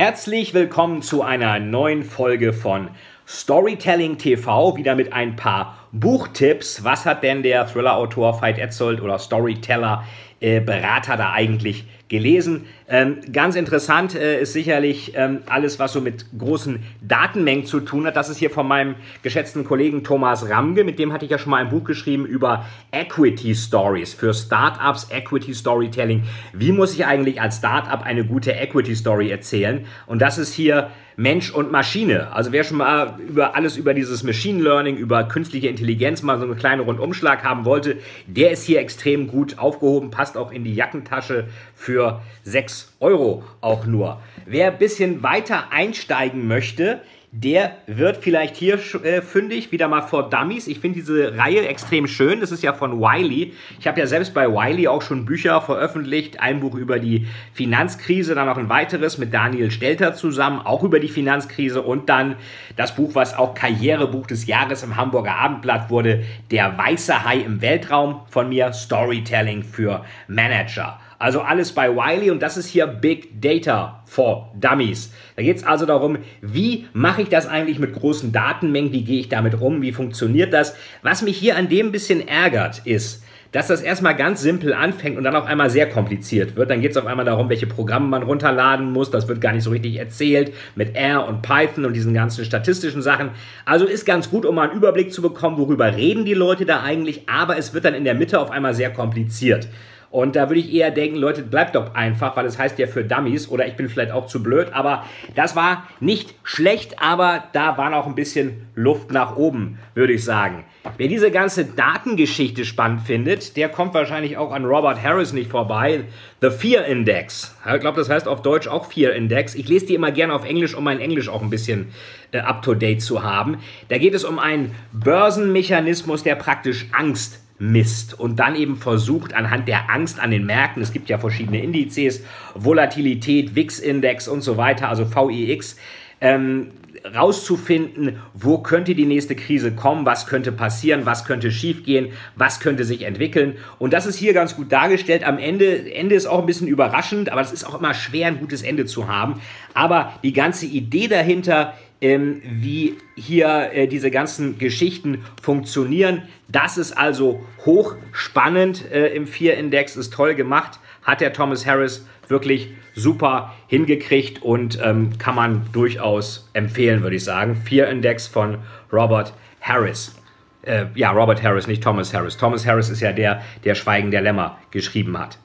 [0.00, 2.90] Herzlich willkommen zu einer neuen Folge von
[3.26, 6.84] Storytelling TV, wieder mit ein paar Buchtipps.
[6.84, 10.04] Was hat denn der Thriller-Autor Veit Etzold oder Storyteller
[10.40, 12.64] äh, Berater da eigentlich gelesen.
[12.88, 18.06] Ähm, ganz interessant äh, ist sicherlich ähm, alles, was so mit großen Datenmengen zu tun
[18.06, 18.16] hat.
[18.16, 20.84] Das ist hier von meinem geschätzten Kollegen Thomas Ramge.
[20.84, 25.08] Mit dem hatte ich ja schon mal ein Buch geschrieben über Equity Stories für Startups,
[25.10, 26.22] Equity Storytelling.
[26.54, 29.84] Wie muss ich eigentlich als Startup eine gute Equity Story erzählen?
[30.06, 32.32] Und das ist hier Mensch und Maschine.
[32.32, 36.44] Also wer schon mal über alles über dieses Machine Learning, über künstliche Intelligenz mal so
[36.44, 37.96] einen kleinen Rundumschlag haben wollte,
[38.28, 43.86] der ist hier extrem gut aufgehoben, passt auch in die Jackentasche für 6 Euro auch
[43.86, 44.20] nur.
[44.46, 50.30] Wer ein bisschen weiter einsteigen möchte, der wird vielleicht hier äh, fündig, wieder mal vor
[50.30, 50.66] Dummies.
[50.66, 52.40] Ich finde diese Reihe extrem schön.
[52.40, 53.52] Das ist ja von Wiley.
[53.78, 56.40] Ich habe ja selbst bei Wiley auch schon Bücher veröffentlicht.
[56.40, 61.00] Ein Buch über die Finanzkrise, dann noch ein weiteres mit Daniel Stelter zusammen, auch über
[61.00, 61.82] die Finanzkrise.
[61.82, 62.36] Und dann
[62.76, 67.60] das Buch, was auch Karrierebuch des Jahres im Hamburger Abendblatt wurde, Der weiße Hai im
[67.60, 70.98] Weltraum von mir, Storytelling für Manager.
[71.18, 75.12] Also alles bei Wiley und das ist hier Big Data for Dummies.
[75.34, 79.20] Da geht es also darum, wie mache ich das eigentlich mit großen Datenmengen, wie gehe
[79.20, 80.76] ich damit um, wie funktioniert das.
[81.02, 85.24] Was mich hier an dem bisschen ärgert, ist, dass das erstmal ganz simpel anfängt und
[85.24, 86.70] dann auf einmal sehr kompliziert wird.
[86.70, 89.10] Dann geht es auf einmal darum, welche Programme man runterladen muss.
[89.10, 93.02] Das wird gar nicht so richtig erzählt mit R und Python und diesen ganzen statistischen
[93.02, 93.30] Sachen.
[93.64, 96.82] Also ist ganz gut, um mal einen Überblick zu bekommen, worüber reden die Leute da
[96.82, 97.28] eigentlich.
[97.28, 99.66] Aber es wird dann in der Mitte auf einmal sehr kompliziert.
[100.10, 103.04] Und da würde ich eher denken, Leute, bleibt doch einfach, weil es heißt ja für
[103.04, 104.68] Dummies oder ich bin vielleicht auch zu blöd.
[104.72, 105.04] Aber
[105.34, 110.24] das war nicht schlecht, aber da war noch ein bisschen Luft nach oben, würde ich
[110.24, 110.64] sagen.
[110.96, 116.04] Wer diese ganze Datengeschichte spannend findet, der kommt wahrscheinlich auch an Robert Harris nicht vorbei.
[116.40, 117.56] The Fear Index.
[117.74, 119.54] Ich glaube, das heißt auf Deutsch auch Fear Index.
[119.54, 121.92] Ich lese die immer gerne auf Englisch, um mein Englisch auch ein bisschen
[122.32, 123.58] äh, up-to-date zu haben.
[123.88, 129.68] Da geht es um einen Börsenmechanismus, der praktisch Angst misst und dann eben versucht anhand
[129.68, 132.22] der Angst an den Märkten, es gibt ja verschiedene Indizes,
[132.54, 135.76] Volatilität, VIX-Index und so weiter, also VIX,
[136.20, 136.68] ähm,
[137.14, 142.84] rauszufinden, wo könnte die nächste Krise kommen, was könnte passieren, was könnte schiefgehen, was könnte
[142.84, 143.56] sich entwickeln.
[143.78, 145.24] Und das ist hier ganz gut dargestellt.
[145.24, 148.40] Am Ende, Ende ist auch ein bisschen überraschend, aber es ist auch immer schwer, ein
[148.40, 149.40] gutes Ende zu haben.
[149.74, 156.22] Aber die ganze Idee dahinter ähm, wie hier äh, diese ganzen Geschichten funktionieren.
[156.48, 162.70] Das ist also hochspannend äh, im 4-Index, ist toll gemacht, hat der Thomas Harris wirklich
[162.94, 167.60] super hingekriegt und ähm, kann man durchaus empfehlen, würde ich sagen.
[167.64, 168.58] 4-Index von
[168.92, 170.16] Robert Harris.
[170.62, 172.36] Äh, ja, Robert Harris, nicht Thomas Harris.
[172.36, 175.38] Thomas Harris ist ja der, der Schweigen der Lämmer geschrieben hat.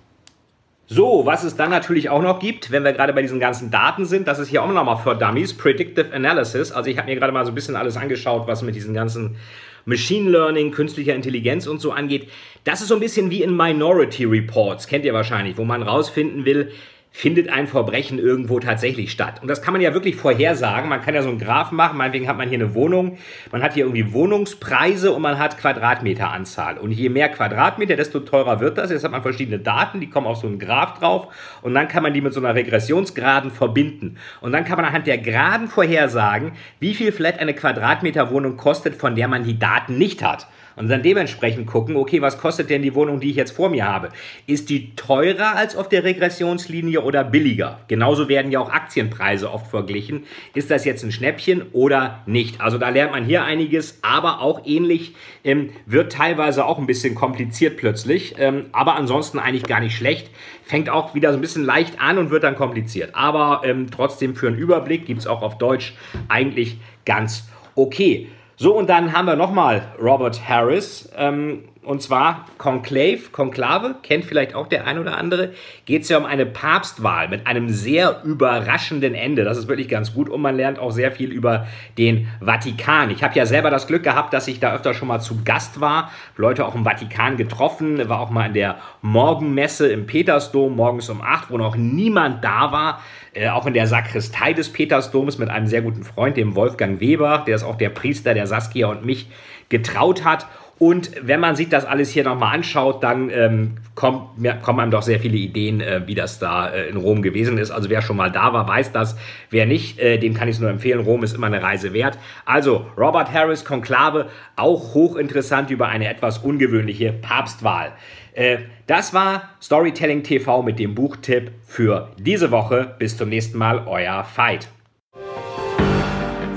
[0.88, 4.06] So, was es dann natürlich auch noch gibt, wenn wir gerade bei diesen ganzen Daten
[4.06, 6.72] sind, das ist hier auch nochmal für Dummies, Predictive Analysis.
[6.72, 9.38] Also ich habe mir gerade mal so ein bisschen alles angeschaut, was mit diesen ganzen
[9.86, 12.30] Machine Learning, künstlicher Intelligenz und so angeht.
[12.64, 16.46] Das ist so ein bisschen wie in Minority Reports, kennt ihr wahrscheinlich, wo man rausfinden
[16.46, 16.72] will,
[17.16, 19.40] findet ein Verbrechen irgendwo tatsächlich statt.
[19.40, 20.90] Und das kann man ja wirklich vorhersagen.
[20.90, 23.20] Man kann ja so einen Graph machen, meinetwegen hat man hier eine Wohnung,
[23.52, 26.80] man hat hier irgendwie Wohnungspreise und man hat Quadratmeteranzahl.
[26.80, 28.90] Und je mehr Quadratmeter, desto teurer wird das.
[28.90, 31.28] Jetzt hat man verschiedene Daten, die kommen auf so einen Graph drauf
[31.62, 34.18] und dann kann man die mit so einer Regressionsgraden verbinden.
[34.42, 39.16] Und dann kann man anhand der Graden vorhersagen, wie viel vielleicht eine Quadratmeterwohnung kostet, von
[39.16, 42.96] der man die Daten nicht hat und dann dementsprechend gucken, okay, was kostet denn die
[42.96, 44.10] Wohnung, die ich jetzt vor mir habe?
[44.48, 47.80] Ist die teurer als auf der Regressionslinie oder billiger?
[47.88, 50.24] Genauso werden ja auch Aktienpreise oft verglichen.
[50.54, 52.62] Ist das jetzt ein Schnäppchen oder nicht?
[52.62, 57.16] Also da lernt man hier einiges, aber auch ähnlich ähm, wird teilweise auch ein bisschen
[57.16, 60.30] kompliziert plötzlich, ähm, aber ansonsten eigentlich gar nicht schlecht.
[60.64, 63.12] Fängt auch wieder so ein bisschen leicht an und wird dann kompliziert.
[63.14, 65.94] Aber ähm, trotzdem für einen Überblick gibt es auch auf Deutsch
[66.30, 68.30] eigentlich ganz okay.
[68.56, 71.10] So, und dann haben wir nochmal Robert Harris.
[71.16, 75.54] Ähm, und zwar Conclave, Konklave, kennt vielleicht auch der ein oder andere,
[75.86, 79.44] geht es ja um eine Papstwahl mit einem sehr überraschenden Ende.
[79.44, 83.10] Das ist wirklich ganz gut und man lernt auch sehr viel über den Vatikan.
[83.12, 85.82] Ich habe ja selber das Glück gehabt, dass ich da öfter schon mal zu Gast
[85.82, 91.10] war, Leute auch im Vatikan getroffen, war auch mal in der Morgenmesse im Petersdom morgens
[91.10, 93.02] um 8, wo noch niemand da war.
[93.34, 97.44] Äh, auch in der Sakristei des Petersdoms mit einem sehr guten Freund, dem Wolfgang Weber,
[97.48, 99.28] der ist auch der Priester, der Saskia und mich
[99.70, 100.46] getraut hat.
[100.84, 104.32] Und wenn man sich das alles hier nochmal anschaut, dann ähm, kommt,
[104.64, 107.72] kommen einem doch sehr viele Ideen, äh, wie das da äh, in Rom gewesen ist.
[107.72, 109.16] Also wer schon mal da war, weiß das.
[109.50, 111.00] Wer nicht, äh, dem kann ich es nur empfehlen.
[111.00, 112.18] Rom ist immer eine Reise wert.
[112.44, 114.28] Also Robert Harris, Konklave,
[114.58, 117.94] auch hochinteressant über eine etwas ungewöhnliche Papstwahl.
[118.34, 122.94] Äh, das war Storytelling TV mit dem Buchtipp für diese Woche.
[123.00, 124.68] Bis zum nächsten Mal, euer Fight.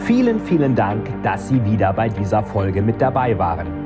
[0.05, 3.86] Vielen, vielen Dank, dass Sie wieder bei dieser Folge mit dabei waren.